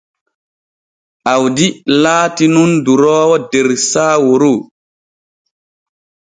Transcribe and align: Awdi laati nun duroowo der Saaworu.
Awdi 1.33 1.67
laati 2.03 2.45
nun 2.55 2.71
duroowo 2.87 3.35
der 3.53 3.67
Saaworu. 3.89 4.53